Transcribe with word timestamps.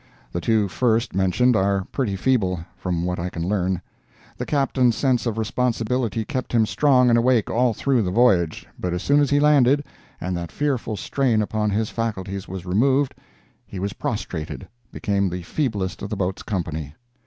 The 0.31 0.41
two 0.41 0.67
first 0.67 1.13
mentioned 1.13 1.55
are 1.55 1.85
pretty 1.91 2.15
feeble, 2.15 2.61
from 2.75 3.03
what 3.05 3.19
I 3.19 3.29
can 3.29 3.47
learn. 3.47 3.83
The 4.35 4.47
Captain's 4.47 4.95
sense 4.95 5.27
of 5.27 5.37
responsibility 5.37 6.25
kept 6.25 6.53
him 6.53 6.65
strong 6.65 7.11
and 7.11 7.19
awake 7.19 7.51
all 7.51 7.75
through 7.75 8.01
the 8.01 8.09
voyage; 8.09 8.65
but 8.79 8.93
as 8.93 9.03
soon 9.03 9.19
as 9.19 9.29
he 9.29 9.39
landed, 9.39 9.83
and 10.19 10.35
that 10.35 10.51
fearful 10.51 10.97
strain 10.97 11.39
upon 11.39 11.69
his 11.69 11.91
faculties 11.91 12.47
was 12.47 12.65
removed, 12.65 13.13
he 13.63 13.77
was 13.77 13.93
prostrated—became 13.93 15.29
the 15.29 15.43
feeblest 15.43 16.01
of 16.01 16.09
the 16.09 16.17
boat's 16.17 16.41
company. 16.41 16.95